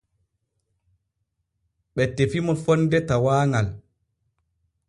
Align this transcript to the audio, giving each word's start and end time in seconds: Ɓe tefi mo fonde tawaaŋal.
Ɓe 1.95 2.03
tefi 2.15 2.39
mo 2.45 2.53
fonde 2.63 2.97
tawaaŋal. 3.07 3.67